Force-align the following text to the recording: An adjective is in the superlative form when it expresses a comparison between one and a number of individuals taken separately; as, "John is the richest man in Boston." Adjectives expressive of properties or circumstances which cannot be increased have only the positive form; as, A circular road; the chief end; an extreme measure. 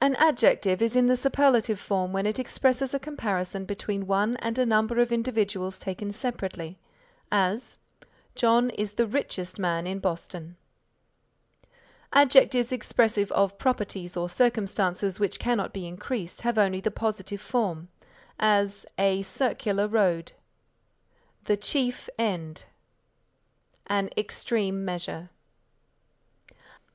An 0.00 0.14
adjective 0.14 0.80
is 0.80 0.96
in 0.96 1.08
the 1.08 1.14
superlative 1.14 1.78
form 1.78 2.10
when 2.14 2.24
it 2.24 2.38
expresses 2.38 2.94
a 2.94 2.98
comparison 2.98 3.66
between 3.66 4.06
one 4.06 4.38
and 4.38 4.58
a 4.58 4.64
number 4.64 4.98
of 4.98 5.12
individuals 5.12 5.78
taken 5.78 6.10
separately; 6.10 6.78
as, 7.30 7.78
"John 8.34 8.70
is 8.70 8.92
the 8.92 9.06
richest 9.06 9.58
man 9.58 9.86
in 9.86 9.98
Boston." 9.98 10.56
Adjectives 12.14 12.72
expressive 12.72 13.30
of 13.32 13.58
properties 13.58 14.16
or 14.16 14.30
circumstances 14.30 15.20
which 15.20 15.38
cannot 15.38 15.74
be 15.74 15.86
increased 15.86 16.40
have 16.40 16.56
only 16.56 16.80
the 16.80 16.90
positive 16.90 17.42
form; 17.42 17.88
as, 18.40 18.86
A 18.96 19.20
circular 19.20 19.86
road; 19.86 20.32
the 21.44 21.58
chief 21.58 22.08
end; 22.18 22.64
an 23.88 24.08
extreme 24.16 24.82
measure. 24.82 25.28